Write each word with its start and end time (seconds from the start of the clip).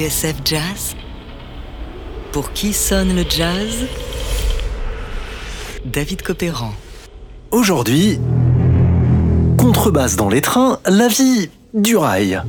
TSF 0.00 0.36
Jazz 0.46 0.96
Pour 2.32 2.52
qui 2.54 2.72
sonne 2.72 3.14
le 3.14 3.22
jazz? 3.28 3.84
David 5.84 6.22
Copéran. 6.22 6.72
Aujourd'hui, 7.50 8.18
contrebasse 9.58 10.16
dans 10.16 10.30
les 10.30 10.40
trains, 10.40 10.78
la 10.86 11.08
vie 11.08 11.50
du 11.74 11.98
rail. 11.98 12.40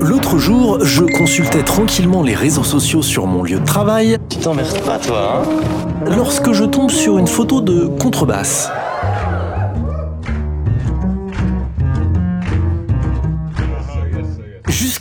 L'autre 0.00 0.38
jour, 0.38 0.82
je 0.82 1.04
consultais 1.04 1.62
tranquillement 1.62 2.22
les 2.22 2.34
réseaux 2.34 2.64
sociaux 2.64 3.02
sur 3.02 3.26
mon 3.26 3.42
lieu 3.42 3.58
de 3.58 3.66
travail. 3.66 4.16
Tu 4.30 4.38
t'emmerdes 4.38 4.80
pas, 4.80 4.98
toi, 4.98 5.42
hein? 5.42 6.06
Lorsque 6.06 6.52
je 6.52 6.64
tombe 6.64 6.90
sur 6.90 7.18
une 7.18 7.26
photo 7.26 7.60
de 7.60 7.86
contrebasse. 8.00 8.70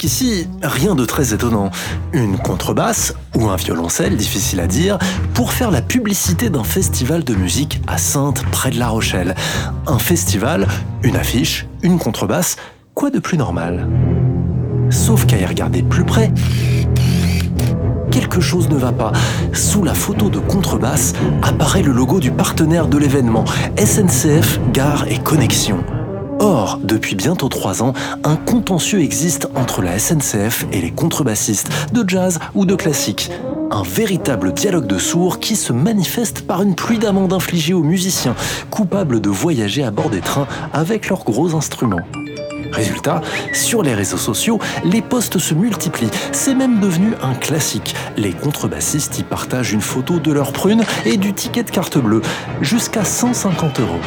Jusqu'ici, 0.04 0.50
rien 0.62 0.96
de 0.96 1.06
très 1.06 1.34
étonnant. 1.34 1.72
Une 2.12 2.38
contrebasse, 2.38 3.14
ou 3.38 3.48
un 3.48 3.56
violoncelle, 3.56 4.18
difficile 4.18 4.60
à 4.60 4.68
dire, 4.68 4.98
pour 5.34 5.54
faire 5.54 5.72
la 5.72 5.82
publicité 5.82 6.50
d'un 6.50 6.66
festival 6.66 7.24
de 7.24 7.34
musique 7.34 7.80
à 7.88 7.98
Sainte, 7.98 8.44
près 8.52 8.70
de 8.70 8.78
La 8.80 8.90
Rochelle. 8.90 9.34
Un 9.88 10.00
festival, 10.00 10.68
une 11.04 11.16
affiche, 11.16 11.68
une 11.84 12.00
contrebasse, 12.00 12.58
quoi 12.94 13.12
de 13.12 13.20
plus 13.20 13.38
normal? 13.38 13.88
Sauf 14.90 15.26
qu'à 15.26 15.38
y 15.38 15.46
regarder 15.46 15.84
plus 15.84 16.04
près, 16.04 16.34
quelque 18.12 18.42
chose 18.42 18.68
ne 18.68 18.76
va 18.76 18.92
pas. 18.92 19.14
Sous 19.54 19.86
la 19.86 19.94
photo 19.94 20.30
de 20.30 20.40
contrebasse 20.40 21.14
apparaît 21.44 21.82
le 21.82 21.94
logo 21.94 22.20
du 22.20 22.32
partenaire 22.32 22.88
de 22.88 22.98
l'événement, 22.98 23.46
SNCF 23.78 24.60
Gare 24.74 25.06
et 25.08 25.20
Connexion. 25.20 25.82
Or, 26.44 26.78
depuis 26.84 27.16
bientôt 27.16 27.48
trois 27.48 27.82
ans, 27.82 27.94
un 28.26 28.36
contentieux 28.36 29.00
existe 29.00 29.48
entre 29.56 29.82
la 29.82 29.98
SNCF 29.98 30.66
et 30.74 30.82
les 30.82 30.92
contrebassistes, 30.92 31.70
de 31.94 32.04
jazz 32.06 32.38
ou 32.54 32.66
de 32.66 32.76
classique. 32.76 33.32
Un 33.72 33.84
véritable 33.84 34.52
dialogue 34.52 34.86
de 34.86 34.98
sourds 34.98 35.40
qui 35.40 35.56
se 35.56 35.72
manifeste 35.72 36.46
par 36.46 36.62
une 36.62 36.76
pluie 36.76 37.00
d'amendes 37.00 37.32
infligées 37.32 37.74
aux 37.74 37.82
musiciens, 37.82 38.36
coupables 38.72 39.22
de 39.22 39.30
voyager 39.30 39.86
à 39.86 39.92
bord 39.92 40.10
des 40.10 40.20
trains 40.20 40.50
avec 40.74 41.08
leurs 41.08 41.24
gros 41.24 41.56
instruments. 41.56 42.06
Résultat, 42.74 43.22
sur 43.54 43.82
les 43.82 43.94
réseaux 43.94 44.18
sociaux, 44.18 44.60
les 44.84 45.02
posts 45.02 45.38
se 45.38 45.54
multiplient. 45.54 46.12
C'est 46.34 46.56
même 46.56 46.82
devenu 46.82 47.14
un 47.22 47.36
classique. 47.36 47.96
Les 48.18 48.34
contrebassistes 48.34 49.18
y 49.18 49.24
partagent 49.24 49.72
une 49.72 49.80
photo 49.80 50.20
de 50.20 50.34
leur 50.34 50.52
prune 50.52 50.84
et 51.06 51.16
du 51.16 51.34
ticket 51.34 51.64
de 51.64 51.72
carte 51.72 51.98
bleue, 51.98 52.22
jusqu'à 52.62 53.06
150 53.06 53.80
euros. 53.80 54.02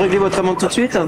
Vous 0.00 0.04
réglez 0.04 0.18
votre 0.18 0.38
amende 0.38 0.56
tout 0.56 0.66
de 0.66 0.72
suite 0.72 0.98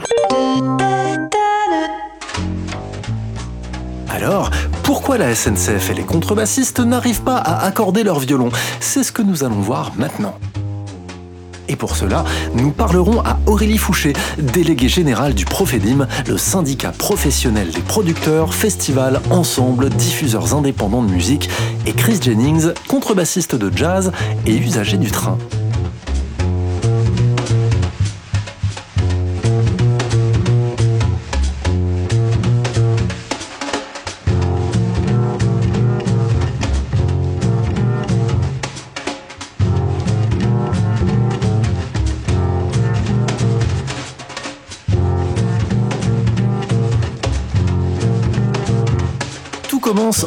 Alors, 4.11 4.51
pourquoi 4.83 5.17
la 5.17 5.35
SNCF 5.35 5.89
et 5.89 5.95
les 5.95 6.03
contrebassistes 6.03 6.81
n'arrivent 6.81 7.23
pas 7.23 7.39
à 7.39 7.65
accorder 7.65 8.03
leur 8.03 8.19
violon? 8.19 8.51
C'est 8.81 9.03
ce 9.03 9.11
que 9.11 9.23
nous 9.23 9.45
allons 9.45 9.63
voir 9.63 9.93
maintenant. 9.97 10.35
Et 11.69 11.77
pour 11.77 11.97
cela, 11.97 12.25
nous 12.53 12.71
parlerons 12.71 13.21
à 13.21 13.39
Aurélie 13.47 13.79
Fouché, 13.79 14.13
déléguée 14.37 14.91
générale 14.91 15.33
du 15.33 15.47
Profedim, 15.47 16.07
le 16.29 16.37
syndicat 16.37 16.93
professionnel 16.93 17.71
des 17.71 17.81
producteurs, 17.81 18.53
festivals, 18.53 19.23
ensembles, 19.31 19.89
diffuseurs 19.89 20.55
indépendants 20.55 21.03
de 21.03 21.11
musique, 21.11 21.49
et 21.87 21.95
Chris 21.95 22.19
Jennings, 22.21 22.75
contrebassiste 22.89 23.55
de 23.55 23.75
jazz 23.75 24.13
et 24.45 24.55
usager 24.55 24.99
du 24.99 25.11
train. 25.11 25.39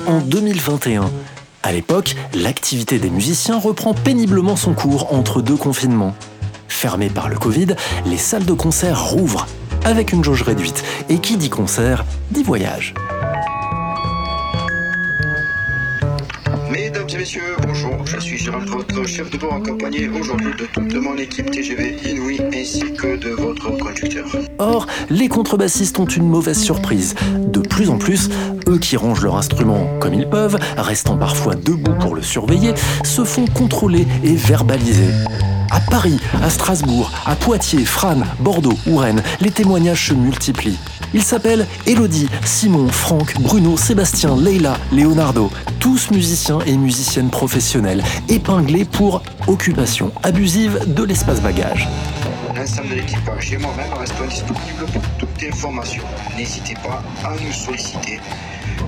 En 0.07 0.19
2021. 0.19 1.09
À 1.63 1.71
l'époque, 1.71 2.15
l'activité 2.33 2.99
des 2.99 3.09
musiciens 3.09 3.59
reprend 3.59 3.93
péniblement 3.93 4.55
son 4.55 4.73
cours 4.73 5.13
entre 5.13 5.41
deux 5.41 5.55
confinements. 5.55 6.15
Fermées 6.67 7.09
par 7.09 7.29
le 7.29 7.37
Covid, 7.37 7.75
les 8.05 8.17
salles 8.17 8.45
de 8.45 8.53
concert 8.53 9.03
rouvrent 9.03 9.47
avec 9.83 10.11
une 10.11 10.23
jauge 10.23 10.41
réduite. 10.41 10.83
Et 11.09 11.19
qui 11.19 11.37
dit 11.37 11.49
concert, 11.49 12.05
dit 12.31 12.43
voyage. 12.43 12.93
Mesdames 16.71 17.07
et 17.09 17.17
messieurs, 17.17 17.55
Je 18.03 18.19
suis 18.19 18.37
Gérald, 18.37 18.67
votre 18.67 19.05
chef 19.05 19.29
de 19.29 19.37
bord 19.37 19.53
accompagné 19.53 20.09
aujourd'hui 20.09 20.51
de 20.59 20.65
toute 20.65 20.93
mon 20.95 21.15
équipe 21.15 21.49
TGV 21.51 21.97
Inouï 22.05 22.41
ainsi 22.53 22.81
que 22.93 23.15
de 23.17 23.29
votre 23.29 23.77
conducteur. 23.77 24.25
Or, 24.59 24.87
les 25.09 25.29
contrebassistes 25.29 25.97
ont 25.99 26.05
une 26.05 26.27
mauvaise 26.27 26.61
surprise. 26.61 27.15
De 27.47 27.59
plus 27.59 27.89
en 27.89 27.97
plus, 27.97 28.29
eux 28.67 28.77
qui 28.77 28.97
rangent 28.97 29.23
leur 29.23 29.37
instrument 29.37 29.87
comme 29.99 30.13
ils 30.13 30.29
peuvent, 30.29 30.57
restant 30.77 31.17
parfois 31.17 31.55
debout 31.55 31.95
pour 31.99 32.15
le 32.15 32.21
surveiller, 32.21 32.73
se 33.03 33.23
font 33.23 33.45
contrôler 33.45 34.05
et 34.23 34.35
verbaliser. 34.35 35.09
À 35.71 35.79
Paris, 35.79 36.19
à 36.41 36.49
Strasbourg, 36.49 37.11
à 37.25 37.35
Poitiers, 37.35 37.85
Frane, 37.85 38.25
Bordeaux 38.39 38.77
ou 38.87 38.97
Rennes, 38.97 39.23
les 39.41 39.51
témoignages 39.51 40.07
se 40.07 40.13
multiplient. 40.13 40.77
Ils 41.15 41.23
s'appellent 41.23 41.65
Elodie, 41.87 42.27
Simon, 42.43 42.89
Franck, 42.89 43.39
Bruno, 43.39 43.77
Sébastien, 43.77 44.35
Leila, 44.35 44.75
Leonardo, 44.91 45.49
tous 45.79 46.11
musiciens 46.11 46.59
et 46.65 46.75
musiciennes 46.75 47.29
professionnels, 47.29 48.03
épinglés 48.27 48.83
pour 48.83 49.23
occupation 49.47 50.11
abusive 50.23 50.77
de 50.93 51.03
l'espace 51.03 51.41
bagage. 51.41 51.87
L'ensemble 52.53 52.89
de 52.89 52.95
l'équipage 52.95 53.53
et 53.53 53.57
moi-même 53.57 53.93
restons 53.97 54.27
disponibles 54.27 54.85
pour 54.91 55.01
toute 55.17 55.43
information. 55.49 56.03
N'hésitez 56.35 56.73
pas 56.83 57.01
à 57.23 57.31
nous 57.41 57.53
solliciter 57.53 58.19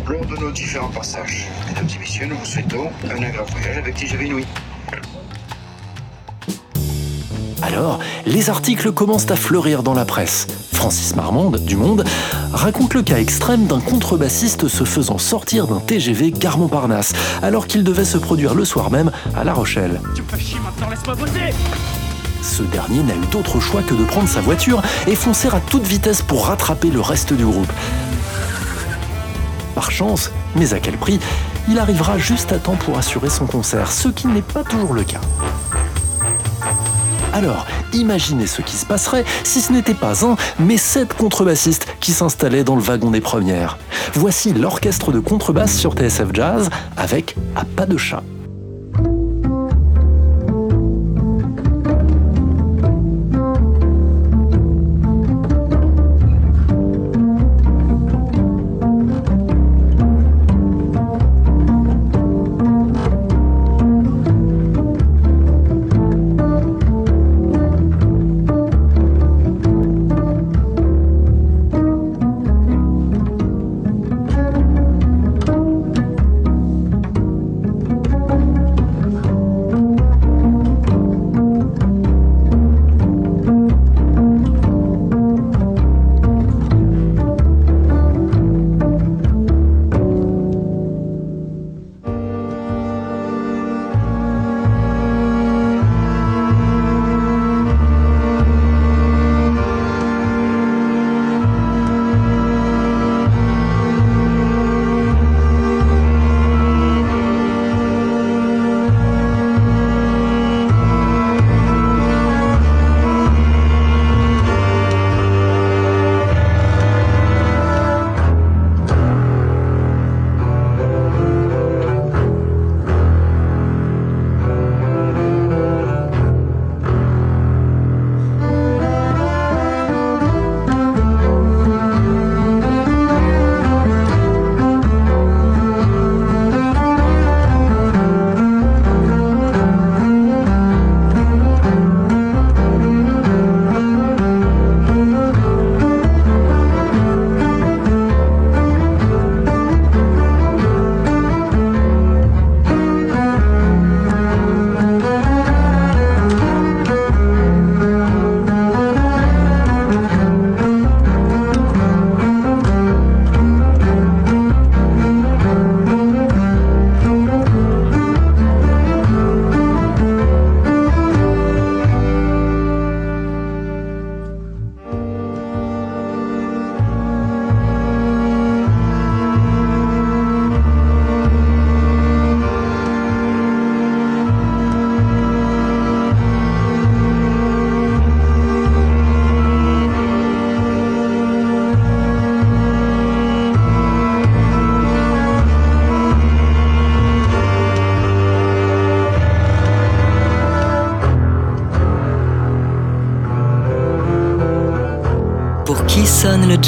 lors 0.05 0.25
de 0.25 0.35
nos 0.35 0.51
différents 0.51 0.89
passages. 0.89 1.47
Mesdames 1.69 1.87
et 1.95 1.99
messieurs, 1.99 2.25
nous 2.25 2.37
vous 2.37 2.45
souhaitons 2.45 2.89
un 3.05 3.23
agréable 3.23 3.49
voyage 3.51 3.77
avec 3.77 3.95
TGV. 3.95 4.43
Alors, 7.61 7.99
les 8.25 8.49
articles 8.49 8.91
commencent 8.91 9.31
à 9.31 9.35
fleurir 9.35 9.81
dans 9.81 9.93
la 9.93 10.05
presse. 10.05 10.47
Francis 10.73 11.15
Marmande, 11.15 11.57
du 11.57 11.75
Monde, 11.75 12.03
raconte 12.53 12.93
le 12.93 13.01
cas 13.01 13.17
extrême 13.17 13.65
d'un 13.65 13.79
contrebassiste 13.79 14.67
se 14.67 14.83
faisant 14.83 15.17
sortir 15.17 15.67
d'un 15.67 15.79
TGV 15.79 16.31
Gare 16.31 16.59
Montparnasse, 16.59 17.13
alors 17.41 17.65
qu'il 17.65 17.83
devait 17.83 18.05
se 18.05 18.17
produire 18.17 18.53
le 18.53 18.63
soir 18.63 18.91
même 18.91 19.11
à 19.35 19.43
La 19.43 19.53
Rochelle. 19.53 20.01
Tu 20.15 20.21
me 20.21 20.27
fais 20.27 20.39
chier 20.39 20.59
maintenant, 20.63 20.89
laisse-moi 20.89 21.15
bosser 21.15 21.53
Ce 22.43 22.61
dernier 22.61 23.01
n'a 23.01 23.15
eu 23.15 23.25
d'autre 23.31 23.59
choix 23.59 23.81
que 23.81 23.95
de 23.95 24.03
prendre 24.03 24.29
sa 24.29 24.41
voiture 24.41 24.83
et 25.07 25.15
foncer 25.15 25.47
à 25.47 25.59
toute 25.59 25.85
vitesse 25.87 26.21
pour 26.21 26.47
rattraper 26.47 26.91
le 26.91 27.01
reste 27.01 27.33
du 27.33 27.45
groupe. 27.45 27.71
Par 29.73 29.89
chance, 29.89 30.31
mais 30.55 30.73
à 30.73 30.79
quel 30.79 30.97
prix, 30.97 31.19
il 31.67 31.79
arrivera 31.79 32.17
juste 32.19 32.51
à 32.51 32.59
temps 32.59 32.75
pour 32.75 32.97
assurer 32.97 33.29
son 33.29 33.47
concert, 33.47 33.91
ce 33.91 34.09
qui 34.09 34.27
n'est 34.27 34.41
pas 34.41 34.63
toujours 34.63 34.93
le 34.93 35.03
cas. 35.03 35.21
Alors, 37.37 37.67
imaginez 37.93 38.47
ce 38.47 38.63
qui 38.63 38.75
se 38.75 38.83
passerait 38.83 39.23
si 39.43 39.61
ce 39.61 39.71
n'était 39.71 39.93
pas 39.93 40.25
un, 40.25 40.37
mais 40.57 40.77
sept 40.77 41.13
contrebassistes 41.13 41.85
qui 41.99 42.11
s'installaient 42.11 42.63
dans 42.63 42.75
le 42.75 42.81
wagon 42.81 43.11
des 43.11 43.21
premières. 43.21 43.77
Voici 44.15 44.53
l'orchestre 44.53 45.11
de 45.11 45.19
contrebasse 45.19 45.77
sur 45.77 45.93
TSF 45.93 46.29
Jazz 46.33 46.71
avec 46.97 47.35
À 47.55 47.63
pas 47.63 47.85
de 47.85 47.95
chat. 47.95 48.23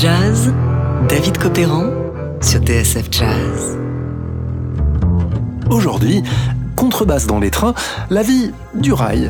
Jazz 0.01 0.54
David 1.10 1.38
Copéran 1.38 1.88
sur 2.42 2.62
TSF 2.62 3.07
Jazz. 3.12 3.78
Aujourd'hui, 5.69 6.24
contrebasse 6.78 7.28
dans 7.28 7.40
les 7.40 7.51
trains, 7.51 7.74
la 8.10 8.22
vie 8.22 8.54
du 8.75 8.94
rail. 8.94 9.30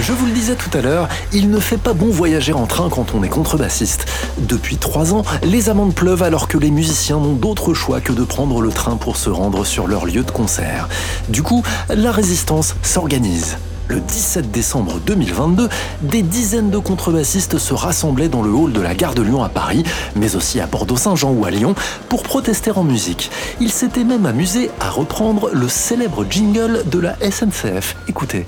Je 0.00 0.12
vous 0.12 0.26
le 0.26 0.32
disais 0.32 0.54
tout 0.54 0.68
à 0.76 0.82
l'heure, 0.82 1.08
il 1.32 1.50
ne 1.50 1.58
fait 1.58 1.78
pas 1.78 1.94
bon 1.94 2.10
voyager 2.10 2.52
en 2.52 2.66
train 2.66 2.90
quand 2.90 3.14
on 3.14 3.22
est 3.22 3.30
contrebassiste. 3.30 4.04
Depuis 4.36 4.76
trois 4.76 5.14
ans, 5.14 5.22
les 5.42 5.70
amendes 5.70 5.94
pleuvent 5.94 6.22
alors 6.22 6.46
que 6.46 6.58
les 6.58 6.70
musiciens 6.70 7.16
n'ont 7.16 7.32
d'autre 7.32 7.72
choix 7.72 8.02
que 8.02 8.12
de 8.12 8.24
prendre 8.24 8.60
le 8.60 8.68
train 8.68 8.96
pour 8.96 9.16
se 9.16 9.30
rendre 9.30 9.64
sur 9.64 9.86
leur 9.86 10.04
lieu 10.04 10.24
de 10.24 10.30
concert. 10.30 10.90
Du 11.30 11.42
coup, 11.42 11.62
la 11.88 12.12
résistance 12.12 12.76
s'organise. 12.82 13.56
Le 13.90 13.98
17 13.98 14.52
décembre 14.52 15.00
2022, 15.04 15.68
des 16.02 16.22
dizaines 16.22 16.70
de 16.70 16.78
contrebassistes 16.78 17.58
se 17.58 17.74
rassemblaient 17.74 18.28
dans 18.28 18.40
le 18.40 18.50
hall 18.50 18.72
de 18.72 18.80
la 18.80 18.94
gare 18.94 19.14
de 19.14 19.22
Lyon 19.22 19.42
à 19.42 19.48
Paris, 19.48 19.82
mais 20.14 20.36
aussi 20.36 20.60
à 20.60 20.68
Bordeaux-Saint-Jean 20.68 21.32
ou 21.32 21.44
à 21.44 21.50
Lyon, 21.50 21.74
pour 22.08 22.22
protester 22.22 22.70
en 22.70 22.84
musique. 22.84 23.32
Ils 23.60 23.72
s'étaient 23.72 24.04
même 24.04 24.26
amusés 24.26 24.70
à 24.78 24.90
reprendre 24.90 25.50
le 25.52 25.68
célèbre 25.68 26.24
jingle 26.30 26.84
de 26.86 27.00
la 27.00 27.16
SNCF. 27.16 27.96
Écoutez. 28.06 28.46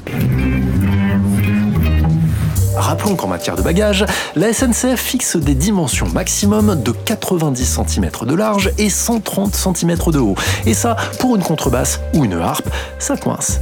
Rappelons 2.76 3.16
qu'en 3.16 3.26
matière 3.26 3.56
de 3.56 3.62
bagages, 3.62 4.06
la 4.36 4.52
SNCF 4.52 5.00
fixe 5.00 5.36
des 5.36 5.56
dimensions 5.56 6.06
maximum 6.14 6.80
de 6.80 6.92
90 6.92 7.80
cm 7.84 8.10
de 8.26 8.34
large 8.36 8.70
et 8.78 8.90
130 8.90 9.56
cm 9.56 9.96
de 10.12 10.20
haut. 10.20 10.36
Et 10.66 10.74
ça, 10.74 10.94
pour 11.18 11.34
une 11.34 11.42
contrebasse 11.42 11.98
ou 12.14 12.24
une 12.24 12.34
harpe, 12.34 12.68
ça 13.00 13.16
coince 13.16 13.58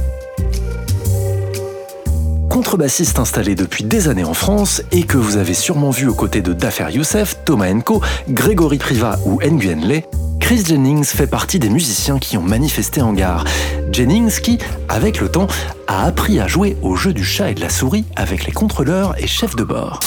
contrebassiste 2.51 3.17
installé 3.17 3.55
depuis 3.55 3.85
des 3.85 4.09
années 4.09 4.25
en 4.25 4.33
France 4.33 4.83
et 4.91 5.03
que 5.03 5.15
vous 5.15 5.37
avez 5.37 5.53
sûrement 5.53 5.89
vu 5.89 6.09
aux 6.09 6.13
côtés 6.13 6.41
de 6.41 6.51
Dafer 6.51 6.91
Youssef, 6.91 7.37
Thomas 7.45 7.71
Enko, 7.71 8.01
Grégory 8.27 8.77
Priva 8.77 9.17
ou 9.25 9.39
Nguyen 9.41 9.87
Le, 9.87 10.01
Chris 10.41 10.65
Jennings 10.65 11.05
fait 11.05 11.27
partie 11.27 11.59
des 11.59 11.69
musiciens 11.69 12.19
qui 12.19 12.37
ont 12.37 12.41
manifesté 12.41 13.01
en 13.01 13.13
gare. 13.13 13.45
Jennings 13.93 14.41
qui, 14.41 14.57
avec 14.89 15.21
le 15.21 15.29
temps, 15.29 15.47
a 15.87 16.03
appris 16.03 16.41
à 16.41 16.47
jouer 16.47 16.75
au 16.81 16.97
jeu 16.97 17.13
du 17.13 17.23
chat 17.23 17.51
et 17.51 17.53
de 17.53 17.61
la 17.61 17.69
souris 17.69 18.03
avec 18.17 18.45
les 18.45 18.51
contrôleurs 18.51 19.15
et 19.17 19.27
chefs 19.27 19.55
de 19.55 19.63
bord. 19.63 20.01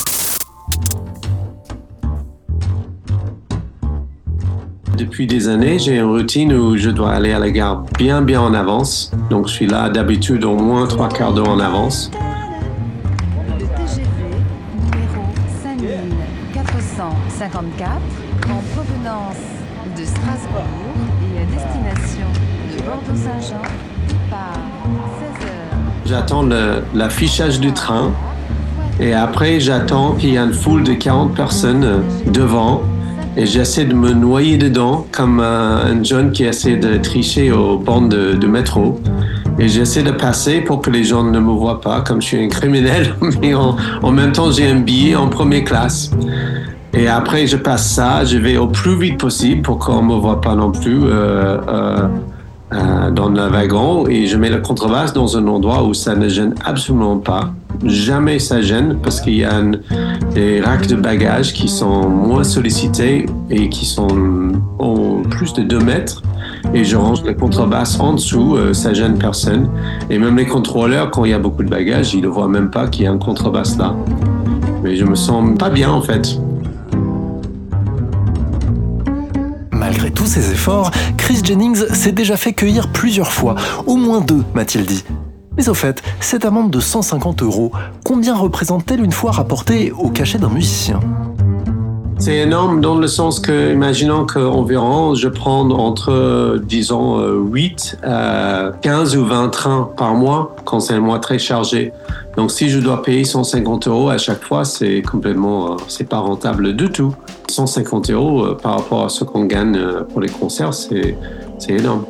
Depuis 4.98 5.26
des 5.26 5.48
années, 5.48 5.78
j'ai 5.78 5.96
une 5.96 6.04
routine 6.04 6.52
où 6.52 6.76
je 6.76 6.90
dois 6.90 7.12
aller 7.12 7.32
à 7.32 7.38
la 7.38 7.50
gare 7.50 7.84
bien 7.98 8.20
bien 8.20 8.42
en 8.42 8.52
avance. 8.52 9.12
Donc 9.30 9.48
je 9.48 9.52
suis 9.54 9.66
là 9.66 9.88
d'habitude 9.88 10.44
au 10.44 10.56
moins 10.56 10.86
trois 10.86 11.08
quarts 11.08 11.32
d'heure 11.32 11.48
en 11.48 11.58
avance. 11.58 12.10
5454 17.50 18.00
en 18.50 18.62
provenance 18.74 19.36
de 19.98 20.04
Strasbourg 20.04 20.64
et 21.34 21.40
à 21.40 21.44
destination 21.44 22.26
de 22.72 22.82
Bordeaux-Saint-Jean 22.82 23.62
par 24.30 24.54
16h. 25.20 25.48
J'attends 26.06 26.48
l'affichage 26.94 27.60
du 27.60 27.72
train 27.72 28.12
et 28.98 29.12
après 29.12 29.60
j'attends 29.60 30.12
qu'il 30.12 30.32
y 30.32 30.38
a 30.38 30.44
une 30.44 30.54
foule 30.54 30.84
de 30.84 30.94
40 30.94 31.34
personnes 31.34 31.84
euh, 31.84 31.98
devant 32.30 32.82
et 33.36 33.46
j'essaie 33.46 33.84
de 33.84 33.94
me 33.94 34.12
noyer 34.12 34.56
dedans 34.56 35.06
comme 35.12 35.40
un, 35.40 35.84
un 35.86 36.02
jeune 36.02 36.32
qui 36.32 36.44
essaie 36.44 36.76
de 36.76 36.96
tricher 36.98 37.50
aux 37.50 37.78
bandes 37.78 38.08
de, 38.08 38.46
métro. 38.46 39.00
Et 39.58 39.68
j'essaie 39.68 40.02
de 40.02 40.12
passer 40.12 40.60
pour 40.60 40.80
que 40.80 40.90
les 40.90 41.04
gens 41.04 41.24
ne 41.24 41.40
me 41.40 41.50
voient 41.50 41.80
pas 41.80 42.00
comme 42.00 42.22
je 42.22 42.28
suis 42.28 42.42
un 42.42 42.48
criminel, 42.48 43.14
mais 43.42 43.54
en 43.54 44.12
même 44.12 44.32
temps 44.32 44.50
j'ai 44.50 44.68
un 44.70 44.80
billet 44.80 45.16
en 45.16 45.28
première 45.28 45.64
classe. 45.64 46.10
Et 46.96 47.08
après, 47.08 47.46
je 47.46 47.56
passe 47.56 47.90
ça, 47.90 48.24
je 48.24 48.38
vais 48.38 48.56
au 48.56 48.68
plus 48.68 48.96
vite 48.96 49.18
possible 49.18 49.62
pour 49.62 49.78
qu'on 49.78 50.02
ne 50.02 50.14
me 50.14 50.20
voit 50.20 50.40
pas 50.40 50.54
non 50.54 50.70
plus 50.70 51.04
euh, 51.04 51.58
euh, 51.68 52.08
euh, 52.72 53.10
dans 53.10 53.28
le 53.28 53.48
wagon 53.48 54.06
et 54.06 54.26
je 54.26 54.36
mets 54.36 54.48
la 54.48 54.58
contrebasse 54.58 55.12
dans 55.12 55.36
un 55.36 55.46
endroit 55.48 55.82
où 55.84 55.92
ça 55.92 56.14
ne 56.14 56.28
gêne 56.28 56.54
absolument 56.64 57.18
pas. 57.18 57.52
Jamais 57.84 58.38
ça 58.38 58.62
gêne 58.62 58.98
parce 59.02 59.20
qu'il 59.20 59.34
y 59.34 59.44
a 59.44 59.60
des 60.34 60.60
racks 60.60 60.86
de 60.86 60.94
bagages 60.94 61.52
qui 61.52 61.68
sont 61.68 62.08
moins 62.08 62.44
sollicités 62.44 63.26
et 63.50 63.68
qui 63.68 63.84
sont 63.84 64.52
plus 65.30 65.52
de 65.52 65.62
2 65.62 65.78
mètres. 65.80 66.22
Et 66.72 66.84
je 66.84 66.96
range 66.96 67.24
la 67.24 67.34
contrebasse 67.34 67.98
en 68.00 68.14
dessous, 68.14 68.56
euh, 68.56 68.72
ça 68.72 68.94
gêne 68.94 69.18
personne. 69.18 69.68
Et 70.10 70.18
même 70.18 70.36
les 70.36 70.46
contrôleurs, 70.46 71.10
quand 71.10 71.24
il 71.24 71.30
y 71.30 71.34
a 71.34 71.38
beaucoup 71.38 71.62
de 71.62 71.68
bagages, 71.68 72.14
ils 72.14 72.22
ne 72.22 72.28
voient 72.28 72.48
même 72.48 72.70
pas 72.70 72.88
qu'il 72.88 73.04
y 73.04 73.06
a 73.06 73.12
un 73.12 73.18
contrebasse 73.18 73.76
là. 73.76 73.94
Mais 74.82 74.96
je 74.96 75.04
me 75.04 75.14
sens 75.14 75.56
pas 75.58 75.70
bien 75.70 75.90
en 75.90 76.00
fait. 76.00 76.38
Malgré 79.94 80.10
tous 80.10 80.26
ses 80.26 80.50
efforts, 80.50 80.90
Chris 81.16 81.38
Jennings 81.44 81.86
s'est 81.94 82.10
déjà 82.10 82.36
fait 82.36 82.52
cueillir 82.52 82.90
plusieurs 82.90 83.30
fois, 83.30 83.54
au 83.86 83.94
moins 83.94 84.20
deux, 84.20 84.42
m'a-t-il 84.52 84.84
dit. 84.84 85.04
Mais 85.56 85.68
au 85.68 85.74
fait, 85.74 86.02
cette 86.18 86.44
amende 86.44 86.72
de 86.72 86.80
150 86.80 87.42
euros, 87.42 87.70
combien 88.04 88.34
représente-t-elle 88.34 89.04
une 89.04 89.12
fois 89.12 89.30
rapportée 89.30 89.92
au 89.92 90.10
cachet 90.10 90.38
d'un 90.38 90.48
musicien? 90.48 90.98
C'est 92.24 92.38
énorme 92.38 92.80
dans 92.80 92.96
le 92.96 93.06
sens 93.06 93.38
que, 93.38 93.74
imaginons 93.74 94.24
qu'environ 94.24 95.14
je 95.14 95.28
prends 95.28 95.68
entre, 95.68 96.10
euh, 96.10 96.58
disons, 96.58 97.20
euh, 97.20 97.34
8 97.38 97.98
à 98.02 98.72
15 98.80 99.14
ou 99.18 99.26
20 99.26 99.50
trains 99.50 99.90
par 99.94 100.14
mois 100.14 100.56
quand 100.64 100.80
c'est 100.80 100.94
un 100.94 101.00
mois 101.00 101.18
très 101.18 101.38
chargé. 101.38 101.92
Donc 102.38 102.50
si 102.50 102.70
je 102.70 102.78
dois 102.78 103.02
payer 103.02 103.24
150 103.24 103.88
euros 103.88 104.08
à 104.08 104.16
chaque 104.16 104.42
fois, 104.42 104.64
c'est 104.64 105.02
complètement, 105.02 105.72
euh, 105.72 105.76
c'est 105.86 106.08
pas 106.08 106.20
rentable 106.20 106.74
du 106.74 106.90
tout. 106.90 107.14
150 107.50 108.08
euros 108.08 108.46
euh, 108.46 108.54
par 108.54 108.76
rapport 108.78 109.04
à 109.04 109.10
ce 109.10 109.24
qu'on 109.24 109.44
gagne 109.44 109.76
euh, 109.76 110.00
pour 110.04 110.22
les 110.22 110.30
concerts, 110.30 110.72
c'est 110.72 111.18
énorme. 111.68 112.06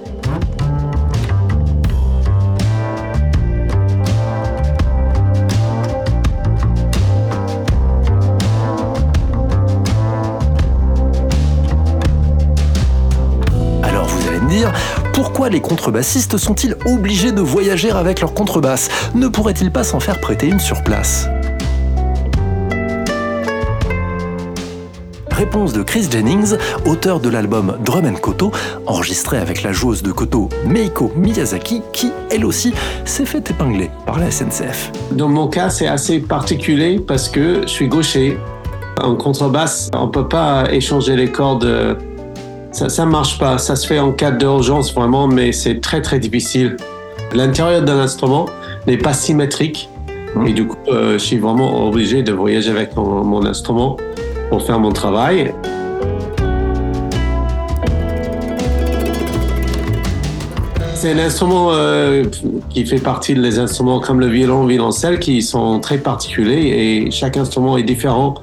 Les 15.48 15.60
contrebassistes 15.60 16.38
sont-ils 16.38 16.76
obligés 16.86 17.32
de 17.32 17.40
voyager 17.40 17.90
avec 17.90 18.20
leur 18.20 18.34
contrebasse 18.34 18.88
Ne 19.14 19.28
pourraient-ils 19.28 19.70
pas 19.70 19.84
s'en 19.84 20.00
faire 20.00 20.20
prêter 20.20 20.46
une 20.46 20.60
sur 20.60 20.82
place? 20.82 21.28
Réponse 25.30 25.72
de 25.72 25.82
Chris 25.82 26.06
Jennings, 26.10 26.54
auteur 26.86 27.18
de 27.18 27.28
l'album 27.28 27.76
Drum 27.84 28.06
and 28.06 28.20
Koto, 28.20 28.52
enregistré 28.86 29.38
avec 29.38 29.64
la 29.64 29.72
joueuse 29.72 30.02
de 30.02 30.12
koto 30.12 30.48
Meiko 30.64 31.10
Miyazaki, 31.16 31.82
qui, 31.92 32.12
elle 32.30 32.44
aussi, 32.44 32.72
s'est 33.04 33.26
fait 33.26 33.50
épingler 33.50 33.90
par 34.06 34.20
la 34.20 34.30
SNCF. 34.30 34.92
Dans 35.10 35.28
mon 35.28 35.48
cas, 35.48 35.70
c'est 35.70 35.88
assez 35.88 36.20
particulier 36.20 37.00
parce 37.00 37.28
que 37.28 37.62
je 37.62 37.66
suis 37.66 37.88
gaucher. 37.88 38.38
En 39.02 39.16
contrebasse, 39.16 39.90
on 39.92 40.06
peut 40.06 40.28
pas 40.28 40.72
échanger 40.72 41.16
les 41.16 41.32
cordes. 41.32 41.98
Ça, 42.74 42.88
ça 42.88 43.06
marche 43.06 43.38
pas. 43.38 43.56
Ça 43.58 43.76
se 43.76 43.86
fait 43.86 44.00
en 44.00 44.10
cas 44.10 44.32
d'urgence 44.32 44.92
vraiment, 44.92 45.28
mais 45.28 45.52
c'est 45.52 45.80
très 45.80 46.02
très 46.02 46.18
difficile. 46.18 46.76
L'intérieur 47.32 47.82
d'un 47.82 48.00
instrument 48.00 48.46
n'est 48.88 48.98
pas 48.98 49.12
symétrique 49.12 49.88
et 50.44 50.52
du 50.52 50.66
coup, 50.66 50.76
euh, 50.88 51.12
je 51.12 51.18
suis 51.18 51.38
vraiment 51.38 51.86
obligé 51.86 52.24
de 52.24 52.32
voyager 52.32 52.72
avec 52.72 52.96
mon, 52.96 53.22
mon 53.22 53.46
instrument 53.46 53.96
pour 54.50 54.60
faire 54.60 54.80
mon 54.80 54.90
travail. 54.90 55.54
C'est 60.96 61.12
un 61.12 61.18
instrument 61.18 61.68
euh, 61.70 62.24
qui 62.70 62.84
fait 62.84 62.98
partie 62.98 63.34
des 63.34 63.60
instruments 63.60 64.00
comme 64.00 64.18
le 64.18 64.26
violon, 64.26 64.66
violoncelle, 64.66 65.20
qui 65.20 65.42
sont 65.42 65.78
très 65.78 65.98
particuliers 65.98 67.04
et 67.06 67.10
chaque 67.12 67.36
instrument 67.36 67.78
est 67.78 67.84
différent. 67.84 68.34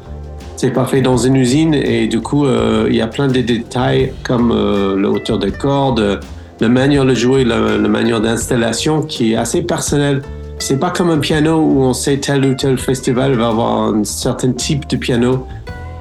C'est 0.61 0.69
pas 0.69 0.85
fait 0.85 1.01
dans 1.01 1.17
une 1.17 1.37
usine 1.37 1.73
et 1.73 2.05
du 2.05 2.21
coup, 2.21 2.45
euh, 2.45 2.85
il 2.87 2.95
y 2.95 3.01
a 3.01 3.07
plein 3.07 3.27
de 3.27 3.41
détails 3.41 4.13
comme 4.21 4.51
euh, 4.51 4.95
la 4.95 5.09
hauteur 5.09 5.39
de 5.39 5.49
cordes, 5.49 6.19
la 6.59 6.69
manière 6.69 7.03
de 7.03 7.15
jouer, 7.15 7.43
la, 7.43 7.77
la 7.79 7.87
manière 7.87 8.21
d'installation 8.21 9.01
qui 9.01 9.33
est 9.33 9.35
assez 9.35 9.63
personnelle. 9.63 10.21
C'est 10.59 10.79
pas 10.79 10.91
comme 10.91 11.09
un 11.09 11.17
piano 11.17 11.57
où 11.57 11.81
on 11.81 11.93
sait 11.93 12.17
tel 12.17 12.45
ou 12.45 12.53
tel 12.53 12.77
festival 12.77 13.33
va 13.33 13.47
avoir 13.47 13.87
un 13.87 14.03
certain 14.03 14.51
type 14.51 14.87
de 14.87 14.97
piano 14.97 15.47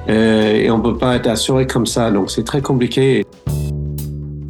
euh, 0.09 0.53
et 0.53 0.69
on 0.69 0.79
peut 0.79 0.95
pas 0.95 1.15
être 1.15 1.25
assuré 1.25 1.65
comme 1.65 1.87
ça. 1.87 2.11
Donc 2.11 2.29
c'est 2.29 2.43
très 2.43 2.61
compliqué. 2.61 3.25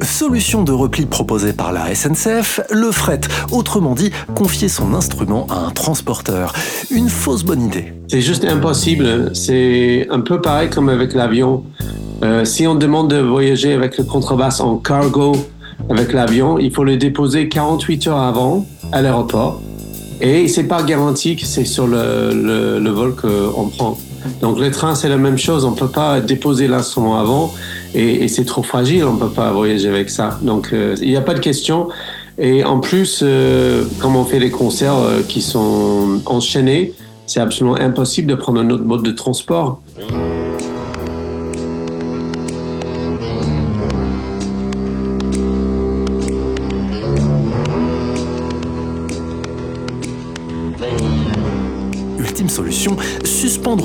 Solution 0.04 0.64
de 0.64 0.72
repli 0.72 1.06
proposée 1.06 1.52
par 1.52 1.72
la 1.72 1.94
SNCF, 1.94 2.60
le 2.70 2.90
fret, 2.90 3.20
autrement 3.50 3.94
dit, 3.94 4.10
confier 4.34 4.68
son 4.68 4.94
instrument 4.94 5.46
à 5.48 5.66
un 5.66 5.70
transporteur. 5.70 6.52
Une 6.90 7.08
fausse 7.08 7.44
bonne 7.44 7.62
idée. 7.62 7.92
C'est 8.08 8.20
juste 8.20 8.44
impossible. 8.44 9.34
C'est 9.34 10.08
un 10.10 10.20
peu 10.20 10.40
pareil 10.40 10.70
comme 10.70 10.88
avec 10.88 11.14
l'avion. 11.14 11.64
Euh, 12.24 12.44
si 12.44 12.66
on 12.66 12.74
demande 12.74 13.10
de 13.10 13.18
voyager 13.18 13.72
avec 13.72 13.96
le 13.98 14.04
contrebasse 14.04 14.60
en 14.60 14.76
cargo 14.76 15.32
avec 15.88 16.12
l'avion, 16.12 16.58
il 16.58 16.72
faut 16.72 16.84
le 16.84 16.96
déposer 16.96 17.48
48 17.48 18.06
heures 18.08 18.18
avant 18.18 18.66
à 18.92 19.02
l'aéroport. 19.02 19.60
Et 20.20 20.48
c'est 20.48 20.64
pas 20.64 20.82
garanti 20.82 21.36
que 21.36 21.46
c'est 21.46 21.64
sur 21.64 21.86
le, 21.86 22.32
le, 22.32 22.78
le 22.78 22.90
vol 22.90 23.14
qu'on 23.14 23.68
prend. 23.68 23.98
Donc 24.40 24.58
le 24.58 24.70
train, 24.70 24.94
c'est 24.94 25.08
la 25.08 25.16
même 25.16 25.38
chose. 25.38 25.64
On 25.64 25.72
peut 25.72 25.88
pas 25.88 26.20
déposer 26.20 26.68
l'instrument 26.68 27.18
avant 27.18 27.52
et, 27.94 28.28
c'est 28.28 28.44
trop 28.44 28.62
fragile. 28.62 29.04
On 29.04 29.16
peut 29.16 29.28
pas 29.28 29.52
voyager 29.52 29.88
avec 29.88 30.10
ça. 30.10 30.38
Donc 30.42 30.70
euh, 30.72 30.96
il 31.00 31.08
n'y 31.08 31.16
a 31.16 31.20
pas 31.22 31.34
de 31.34 31.40
question. 31.40 31.88
Et 32.38 32.64
en 32.64 32.80
plus, 32.80 33.20
euh, 33.22 33.84
comme 34.00 34.16
on 34.16 34.24
fait 34.24 34.38
les 34.38 34.50
concerts 34.50 34.96
euh, 34.96 35.20
qui 35.26 35.42
sont 35.42 36.20
enchaînés, 36.26 36.94
c'est 37.26 37.40
absolument 37.40 37.76
impossible 37.76 38.28
de 38.28 38.34
prendre 38.34 38.60
un 38.60 38.70
autre 38.70 38.84
mode 38.84 39.02
de 39.02 39.12
transport. 39.12 39.80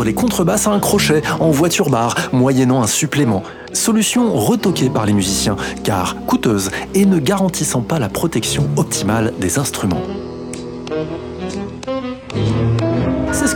Les 0.04 0.14
contrebasses 0.14 0.68
à 0.68 0.72
un 0.72 0.80
crochet 0.80 1.22
en 1.40 1.50
voiture-bar, 1.50 2.16
moyennant 2.32 2.82
un 2.82 2.88
supplément. 2.88 3.44
Solution 3.74 4.34
retoquée 4.34 4.90
par 4.90 5.06
les 5.06 5.14
musiciens, 5.14 5.56
car 5.84 6.16
coûteuse 6.26 6.72
et 6.94 7.06
ne 7.06 7.20
garantissant 7.20 7.82
pas 7.82 8.00
la 8.00 8.10
protection 8.10 8.68
optimale 8.76 9.34
des 9.40 9.60
instruments. 9.60 10.02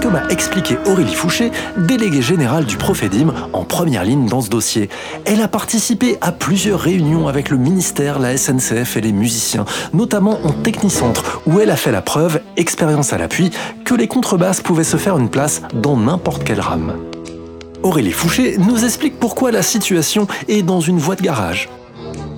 Que 0.01 0.08
m'a 0.08 0.27
expliqué 0.29 0.77
Aurélie 0.88 1.13
Fouché, 1.13 1.51
déléguée 1.77 2.24
générale 2.24 2.65
du 2.65 2.75
Profedim, 2.75 3.34
en 3.53 3.63
première 3.63 4.03
ligne 4.03 4.25
dans 4.25 4.41
ce 4.41 4.50
dossier. 4.50 4.89
Elle 5.25 5.41
a 5.41 5.48
participé 5.48 6.17
à 6.22 6.31
plusieurs 6.31 6.79
réunions 6.79 7.27
avec 7.27 7.50
le 7.50 7.58
ministère, 7.58 8.17
la 8.17 8.36
SNCF 8.36 8.98
et 8.98 9.01
les 9.01 9.12
musiciens, 9.12 9.63
notamment 9.93 10.39
en 10.43 10.53
Technicentre, 10.53 11.41
où 11.46 11.60
elle 11.60 11.70
a 11.70 11.75
fait 11.75 11.91
la 11.91 12.01
preuve, 12.01 12.41
expérience 12.58 13.13
à 13.13 13.20
l'appui, 13.20 13.51
que 13.86 13.93
les 13.93 14.08
contrebasses 14.08 14.62
pouvaient 14.62 14.84
se 14.84 14.98
faire 14.98 15.20
une 15.20 15.29
place 15.29 15.62
dans 15.75 15.96
n'importe 15.96 16.43
quelle 16.43 16.62
rame. 16.62 16.96
Aurélie 17.84 18.12
Fouché 18.12 18.58
nous 18.58 18.84
explique 18.84 19.20
pourquoi 19.20 19.51
la 19.51 19.62
situation 19.62 20.27
est 20.48 20.63
dans 20.63 20.81
une 20.81 20.98
voie 20.98 21.15
de 21.15 21.22
garage. 21.22 21.70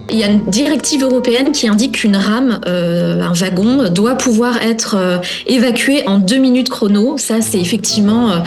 Il 0.10 0.20
y 0.20 0.24
a 0.24 0.28
une 0.28 0.44
directive 0.46 1.04
européenne 1.04 1.52
qui 1.54 1.68
indique 1.68 1.94
qu'une 1.94 2.18
rame, 2.18 2.60
euh, 2.68 3.22
un 3.22 3.34
wagon, 3.34 3.90
doit 3.90 4.16
pouvoir 4.16 4.62
être 4.62 4.96
euh, 4.96 5.18
évacué 5.48 6.06
en 6.08 6.20
deux 6.20 6.38
minutes 6.38 6.70
chrono. 6.70 7.18
Ça, 7.18 7.42
c'est 7.42 7.60
effectivement 7.60 8.32
euh, 8.32 8.40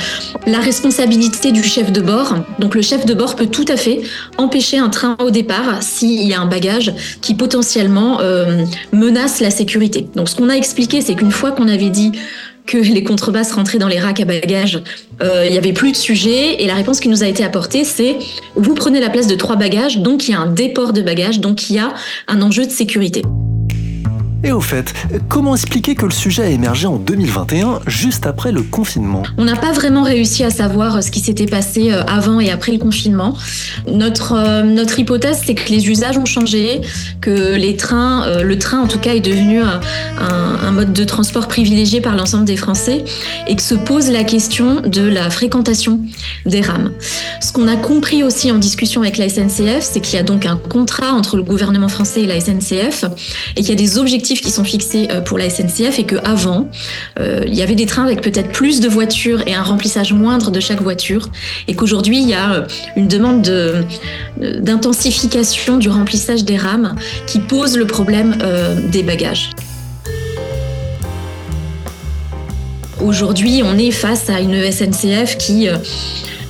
la 0.46 0.60
responsabilité 0.60 1.52
du 1.52 1.62
chef 1.62 1.92
de 1.92 2.00
bord. 2.00 2.34
Donc 2.58 2.74
le 2.74 2.82
chef 2.82 3.06
de 3.06 3.14
bord 3.14 3.36
peut 3.36 3.46
tout 3.46 3.64
à 3.68 3.76
fait 3.76 4.02
empêcher 4.36 4.78
un 4.78 4.90
train 4.90 5.16
au 5.18 5.30
départ 5.30 5.82
s'il 5.82 6.22
y 6.28 6.34
a 6.34 6.40
un 6.40 6.46
bagage 6.46 6.92
qui 7.22 7.34
potentiellement 7.34 8.20
euh, 8.20 8.64
menace 8.92 9.40
la 9.40 9.50
sécurité. 9.50 10.06
Donc 10.14 10.28
ce 10.28 10.36
qu'on 10.36 10.50
a 10.50 10.54
expliqué, 10.54 11.00
c'est 11.00 11.14
qu'une 11.14 11.32
fois 11.32 11.52
qu'on 11.52 11.68
avait 11.68 11.90
dit 11.90 12.12
que 12.66 12.78
les 12.78 13.04
contrebasses 13.04 13.52
rentraient 13.52 13.78
dans 13.78 13.88
les 13.88 13.98
racks 13.98 14.20
à 14.20 14.24
bagages, 14.24 14.82
euh, 15.22 15.46
il 15.48 15.54
y 15.54 15.58
avait 15.58 15.72
plus 15.72 15.92
de 15.92 15.96
sujet. 15.96 16.62
Et 16.62 16.66
la 16.66 16.74
réponse 16.74 17.00
qui 17.00 17.08
nous 17.08 17.22
a 17.22 17.26
été 17.26 17.44
apportée, 17.44 17.84
c'est 17.84 18.16
vous 18.54 18.74
prenez 18.74 19.00
la 19.00 19.10
place 19.10 19.26
de 19.26 19.34
trois 19.34 19.56
bagages, 19.56 19.98
donc 19.98 20.28
il 20.28 20.32
y 20.32 20.34
a 20.34 20.40
un 20.40 20.50
déport 20.50 20.92
de 20.92 21.02
bagages, 21.02 21.40
donc 21.40 21.70
il 21.70 21.76
y 21.76 21.78
a 21.78 21.94
un 22.28 22.42
enjeu 22.42 22.66
de 22.66 22.70
sécurité. 22.70 23.22
Et 24.46 24.52
au 24.52 24.60
fait, 24.60 24.94
comment 25.28 25.56
expliquer 25.56 25.96
que 25.96 26.04
le 26.04 26.12
sujet 26.12 26.44
a 26.44 26.48
émergé 26.48 26.86
en 26.86 26.98
2021, 26.98 27.80
juste 27.88 28.28
après 28.28 28.52
le 28.52 28.62
confinement? 28.62 29.24
On 29.38 29.44
n'a 29.44 29.56
pas 29.56 29.72
vraiment 29.72 30.04
réussi 30.04 30.44
à 30.44 30.50
savoir 30.50 31.02
ce 31.02 31.10
qui 31.10 31.18
s'était 31.18 31.46
passé 31.46 31.90
euh, 31.90 32.04
avant 32.04 32.38
et 32.38 32.52
après 32.52 32.70
le 32.70 32.78
confinement. 32.78 33.36
Notre, 33.88 34.34
euh, 34.36 34.62
notre 34.62 35.00
hypothèse, 35.00 35.40
c'est 35.44 35.56
que 35.56 35.68
les 35.72 35.88
usages 35.88 36.16
ont 36.16 36.26
changé, 36.26 36.80
que 37.20 37.56
les 37.56 37.74
trains, 37.74 38.24
euh, 38.28 38.44
le 38.44 38.56
train 38.56 38.78
en 38.78 38.86
tout 38.86 39.00
cas 39.00 39.16
est 39.16 39.20
devenu 39.20 39.62
un, 39.62 39.80
un 40.20 40.70
mode 40.70 40.92
de 40.92 41.02
transport 41.02 41.48
privilégié 41.48 42.00
par 42.00 42.14
l'ensemble 42.14 42.44
des 42.44 42.56
Français 42.56 43.04
et 43.48 43.56
que 43.56 43.62
se 43.62 43.74
pose 43.74 44.12
la 44.12 44.22
question 44.22 44.80
de 44.80 45.02
la 45.02 45.28
fréquentation 45.28 46.02
des 46.44 46.60
rames. 46.60 46.92
Ce 47.40 47.52
qu'on 47.52 47.66
a 47.66 47.74
compris 47.74 48.22
aussi 48.22 48.52
en 48.52 48.58
discussion 48.58 49.02
avec 49.02 49.18
la 49.18 49.28
SNCF, 49.28 49.80
c'est 49.80 50.00
qu'il 50.00 50.14
y 50.14 50.20
a 50.20 50.22
donc 50.22 50.46
un 50.46 50.56
contrat 50.56 51.14
entre 51.14 51.36
le 51.36 51.42
gouvernement 51.42 51.88
français 51.88 52.22
et 52.22 52.26
la 52.26 52.40
SNCF 52.40 53.06
et 53.56 53.62
qu'il 53.62 53.70
y 53.70 53.72
a 53.72 53.74
des 53.74 53.98
objectifs 53.98 54.35
qui 54.40 54.50
sont 54.50 54.64
fixés 54.64 55.08
euh, 55.10 55.20
pour 55.20 55.38
la 55.38 55.50
SNCF 55.50 55.98
et 55.98 56.04
qu'avant, 56.04 56.68
euh, 57.18 57.42
il 57.46 57.54
y 57.54 57.62
avait 57.62 57.74
des 57.74 57.86
trains 57.86 58.04
avec 58.04 58.20
peut-être 58.20 58.50
plus 58.50 58.80
de 58.80 58.88
voitures 58.88 59.42
et 59.46 59.54
un 59.54 59.62
remplissage 59.62 60.12
moindre 60.12 60.50
de 60.50 60.60
chaque 60.60 60.82
voiture 60.82 61.28
et 61.68 61.74
qu'aujourd'hui, 61.74 62.20
il 62.20 62.28
y 62.28 62.34
a 62.34 62.52
euh, 62.52 62.66
une 62.96 63.08
demande 63.08 63.42
de, 63.42 63.84
d'intensification 64.38 65.78
du 65.78 65.88
remplissage 65.88 66.44
des 66.44 66.56
rames 66.56 66.94
qui 67.26 67.38
pose 67.38 67.76
le 67.76 67.86
problème 67.86 68.36
des 68.90 69.02
bagages. 69.02 69.50
Aujourd'hui, 73.00 73.62
on 73.64 73.78
est 73.78 73.90
face 73.90 74.30
à 74.30 74.40
une 74.40 74.70
SNCF 74.70 75.36
qui 75.38 75.68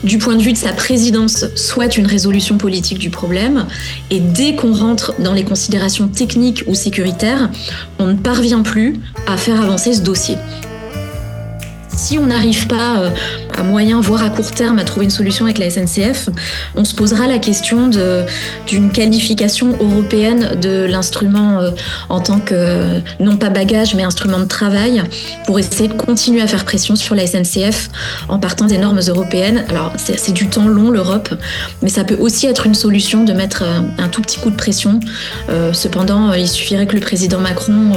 du 0.07 0.19
point 0.19 0.37
de 0.37 0.43
vue 0.43 0.53
de 0.53 0.57
sa 0.57 0.73
présidence, 0.73 1.45
souhaite 1.57 1.99
une 1.99 2.07
résolution 2.07 2.57
politique 2.57 2.99
du 2.99 3.11
problème. 3.11 3.67
Et 4.11 4.21
dès 4.21 4.55
qu'on 4.55 4.73
rentre 4.73 5.13
dans 5.21 5.33
les 5.33 5.43
considérations 5.43 6.07
techniques 6.07 6.63
ou 6.69 6.77
sécuritaires, 6.77 7.51
on 7.99 8.07
ne 8.07 8.15
parvient 8.15 8.63
plus 8.63 8.95
à 9.27 9.37
faire 9.37 9.61
avancer 9.61 9.93
ce 9.95 10.03
dossier. 10.03 10.37
Si 11.89 12.19
on 12.19 12.27
n'arrive 12.27 12.69
pas 12.69 13.01
euh, 13.01 13.11
à 13.57 13.63
moyen, 13.63 14.01
voire 14.01 14.23
à 14.23 14.31
court 14.31 14.51
terme, 14.51 14.79
à 14.79 14.85
trouver 14.85 15.05
une 15.05 15.11
solution 15.11 15.45
avec 15.45 15.59
la 15.59 15.71
SNCF, 15.71 16.29
on 16.75 16.85
se 16.85 16.95
posera 16.95 17.27
la 17.27 17.39
question 17.39 17.89
d'une 18.67 18.91
qualification 18.91 19.77
européenne 19.81 20.59
de 20.61 20.85
l'instrument 20.85 21.59
euh, 21.59 21.71
en 22.09 22.21
tant 22.21 22.39
que, 22.39 23.01
non 23.21 23.37
pas 23.37 23.51
bagage, 23.51 23.95
mais 23.95 24.03
instrument 24.03 24.39
de 24.39 24.45
travail, 24.45 25.03
pour 25.47 25.59
essayer 25.59 25.89
de 25.89 25.95
continuer 25.95 26.43
à 26.43 26.47
faire 26.47 26.65
pression 26.65 26.97
sur 26.97 27.15
la 27.15 27.27
SNCF 27.27 27.89
en 28.29 28.39
partant 28.39 28.67
des 28.67 28.79
normes 28.79 29.01
européennes. 29.07 29.65
Alors, 29.69 29.93
c'est 29.97 30.33
du 30.33 30.49
temps 30.49 30.69
long, 30.69 30.91
l'Europe, 30.91 31.35
mais 31.83 31.89
ça 31.89 32.05
peut 32.05 32.17
aussi 32.19 32.47
être 32.47 32.67
une 32.67 32.75
solution 32.75 33.25
de 33.25 33.33
mettre 33.33 33.63
euh, 33.63 33.81
un 33.99 34.09
tout 34.09 34.23
petit 34.23 34.39
coup 34.39 34.51
de 34.51 34.57
pression. 34.57 35.01
cependant, 35.73 36.33
il 36.33 36.49
suffirait 36.49 36.87
que 36.87 36.95
le 36.95 37.01
président 37.01 37.41
Macron 37.41 37.93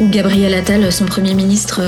ou 0.00 0.08
Gabriel 0.08 0.54
Attal, 0.54 0.90
son 0.92 1.04
Premier 1.04 1.34
ministre, 1.34 1.80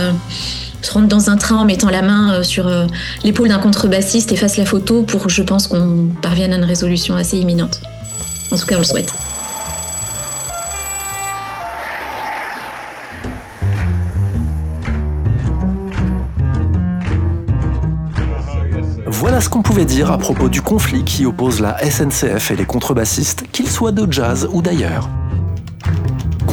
se 0.82 0.92
rendre 0.92 1.08
dans 1.08 1.30
un 1.30 1.36
train 1.36 1.56
en 1.56 1.64
mettant 1.64 1.90
la 1.90 2.02
main 2.02 2.34
euh, 2.34 2.42
sur 2.42 2.66
euh, 2.66 2.86
l'épaule 3.24 3.48
d'un 3.48 3.58
contrebassiste 3.58 4.32
et 4.32 4.36
fasse 4.36 4.56
la 4.56 4.64
photo 4.64 5.02
pour, 5.02 5.28
je 5.28 5.42
pense, 5.42 5.66
qu'on 5.66 6.08
parvienne 6.22 6.52
à 6.52 6.56
une 6.56 6.64
résolution 6.64 7.14
assez 7.16 7.38
imminente. 7.38 7.80
En 8.50 8.56
tout 8.56 8.66
cas, 8.66 8.76
on 8.76 8.78
le 8.78 8.84
souhaite. 8.84 9.12
Voilà 19.06 19.42
ce 19.42 19.50
qu'on 19.50 19.60
pouvait 19.60 19.84
dire 19.84 20.10
à 20.10 20.16
propos 20.16 20.48
du 20.48 20.62
conflit 20.62 21.04
qui 21.04 21.26
oppose 21.26 21.60
la 21.60 21.76
SNCF 21.78 22.52
et 22.52 22.56
les 22.56 22.64
contrebassistes, 22.64 23.44
qu'ils 23.52 23.68
soient 23.68 23.92
de 23.92 24.10
jazz 24.10 24.48
ou 24.50 24.62
d'ailleurs 24.62 25.10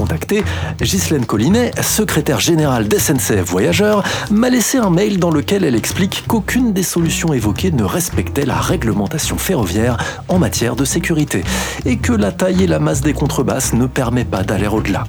contacté, 0.08 0.46
Ghislaine 0.80 1.26
Collinet, 1.26 1.74
secrétaire 1.82 2.40
générale 2.40 2.88
d'SNCF 2.88 3.44
Voyageurs, 3.44 4.04
m'a 4.32 4.50
laissé 4.50 4.78
un 4.78 4.90
mail 4.90 5.20
dans 5.20 5.32
lequel 5.32 5.66
elle 5.66 5.76
explique 5.76 6.24
qu'aucune 6.28 6.72
des 6.72 6.84
solutions 6.84 7.34
évoquées 7.34 7.72
ne 7.72 7.84
respectait 7.84 8.46
la 8.46 8.56
réglementation 8.56 9.38
ferroviaire 9.38 9.98
en 10.30 10.40
matière 10.40 10.78
de 10.78 10.86
sécurité 10.86 11.44
et 11.86 11.98
que 11.98 12.14
la 12.14 12.32
taille 12.32 12.64
et 12.64 12.68
la 12.68 12.80
masse 12.80 13.02
des 13.02 13.12
contrebasses 13.12 13.74
ne 13.74 13.86
permet 13.86 14.24
pas 14.24 14.44
d'aller 14.44 14.68
au-delà. 14.68 15.04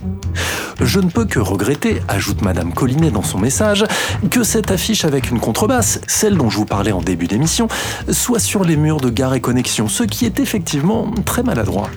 Je 0.81 0.99
ne 0.99 1.11
peux 1.11 1.27
que 1.27 1.39
regretter, 1.39 2.03
ajoute 2.09 2.43
Madame 2.43 2.73
Collinet 2.73 3.13
dans 3.13 3.23
son 3.23 3.39
message, 3.39 3.85
que 4.33 4.43
cette 4.43 4.73
affiche 4.73 5.05
avec 5.05 5.31
une 5.31 5.39
contrebasse, 5.39 6.01
celle 6.09 6.37
dont 6.37 6.51
je 6.51 6.57
vous 6.57 6.67
parlais 6.67 6.93
en 6.93 7.03
début 7.03 7.29
d'émission, 7.29 7.69
soit 8.11 8.41
sur 8.41 8.65
les 8.65 8.77
murs 8.77 9.01
de 9.01 9.11
Gare 9.11 9.35
et 9.35 9.41
Connexion, 9.41 9.87
ce 9.87 10.03
qui 10.03 10.27
est 10.27 10.41
effectivement 10.41 11.09
très 11.25 11.45
maladroit. 11.45 11.89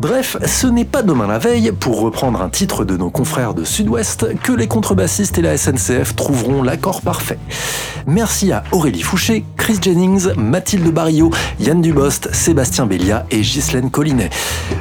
Bref, 0.00 0.38
ce 0.46 0.66
n'est 0.66 0.86
pas 0.86 1.02
demain 1.02 1.26
la 1.26 1.36
veille, 1.36 1.72
pour 1.72 2.00
reprendre 2.00 2.40
un 2.40 2.48
titre 2.48 2.86
de 2.86 2.96
nos 2.96 3.10
confrères 3.10 3.52
de 3.52 3.64
Sud-Ouest, 3.64 4.28
que 4.42 4.52
les 4.52 4.66
contrebassistes 4.66 5.36
et 5.36 5.42
la 5.42 5.58
SNCF 5.58 6.16
trouveront 6.16 6.62
l'accord 6.62 7.02
parfait. 7.02 7.38
Merci 8.06 8.50
à 8.50 8.64
Aurélie 8.72 9.02
Fouché, 9.02 9.44
Chris 9.58 9.76
Jennings, 9.78 10.32
Mathilde 10.38 10.90
Barillot, 10.90 11.30
Yann 11.60 11.82
Dubost, 11.82 12.32
Sébastien 12.32 12.86
Bellia 12.86 13.26
et 13.30 13.42
Ghislaine 13.42 13.90
Collinet. 13.90 14.30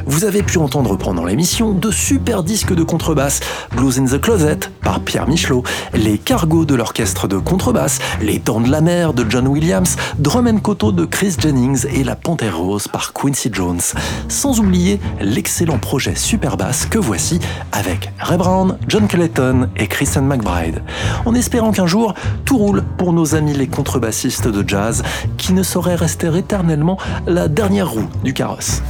Vous 0.06 0.24
avez 0.24 0.42
pu 0.42 0.58
entendre 0.58 0.96
pendant 0.96 1.26
l'émission 1.26 1.74
de 1.74 1.92
super 1.92 2.42
disques 2.42 2.74
de 2.74 2.84
contrebasse, 2.84 3.42
Blues 3.76 4.00
in 4.00 4.06
the 4.06 4.22
Closet 4.22 4.60
par 4.82 5.02
Pierre 5.02 5.28
Michelot, 5.28 5.64
les 5.94 6.18
cargos 6.18 6.64
de 6.64 6.76
l'orchestre 6.76 7.28
de 7.28 7.38
contrebasse, 7.38 8.00
les 8.22 8.40
Dents 8.40 8.62
de 8.62 8.72
la 8.72 8.80
mer 8.80 9.14
de 9.14 9.26
John 9.30 9.48
Williams, 9.48 9.98
Drum 10.18 10.48
and 10.48 10.92
de 10.94 11.06
Chris 11.06 11.36
Jennings 11.38 11.86
et 11.94 12.06
La 12.06 12.16
Panthère 12.16 12.58
Rose 12.58 12.88
par 12.88 13.12
Quincy 13.12 13.50
Jones. 13.52 13.82
Sans 14.30 14.60
oublier 14.60 15.00
l'excellent 15.22 15.78
projet 15.78 16.16
Superbass 16.16 16.86
que 16.86 16.98
voici 16.98 17.40
avec 17.72 18.12
Ray 18.20 18.38
Brown, 18.38 18.78
John 18.88 19.08
Clayton 19.08 19.70
et 19.78 19.88
Kristen 19.88 20.26
McBride. 20.26 20.82
En 21.26 21.36
espérant 21.36 21.72
qu'un 21.72 21.88
jour, 21.88 22.14
tout 22.46 22.58
roule 22.58 22.84
pour 22.98 23.14
nos 23.14 23.36
amis 23.36 23.54
les 23.54 23.68
contrebassistes 23.68 24.48
de 24.48 24.68
jazz 24.68 25.04
qui 25.38 25.54
ne 25.54 25.64
sauraient 25.64 25.96
rester 25.96 26.36
éternellement 26.36 26.98
la 27.28 27.48
dernière 27.48 27.90
roue 27.90 28.10
du 28.24 28.34
carrosse. 28.34 28.82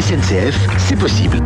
SNCF, 0.00 0.58
c'est 0.78 0.96
possible. 0.96 1.42